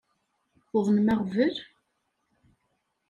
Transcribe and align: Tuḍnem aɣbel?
Tuḍnem 0.67 1.07
aɣbel? 1.13 1.55